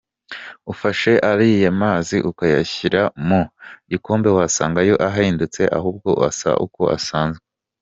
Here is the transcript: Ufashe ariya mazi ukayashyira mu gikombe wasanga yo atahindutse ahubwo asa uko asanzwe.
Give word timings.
Ufashe 0.71 1.13
ariya 1.31 1.71
mazi 1.81 2.17
ukayashyira 2.29 3.01
mu 3.27 3.41
gikombe 3.91 4.29
wasanga 4.37 4.79
yo 4.89 4.95
atahindutse 5.07 5.61
ahubwo 5.77 6.09
asa 6.29 6.51
uko 6.67 6.81
asanzwe. 6.97 7.45